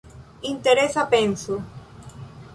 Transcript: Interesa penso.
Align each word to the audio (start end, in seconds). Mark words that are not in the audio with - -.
Interesa 0.51 1.01
penso. 1.13 1.55